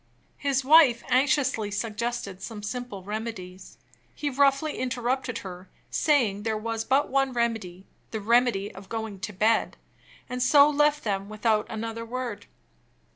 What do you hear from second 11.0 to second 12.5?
them without another word.